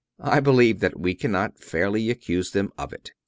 [0.19, 3.11] I believe that we cannot fairly accuse them of it."